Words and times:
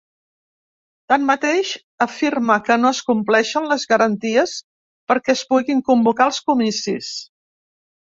Tanmateix, 1.11 1.73
afirma 2.07 2.57
que 2.69 2.79
no 2.85 2.93
es 2.99 3.03
compleixen 3.11 3.69
les 3.75 3.87
garanties 3.95 4.57
perquè 5.13 5.39
es 5.39 5.47
puguin 5.55 5.89
convocar 5.93 6.31
els 6.33 6.45
comicis. 6.51 7.17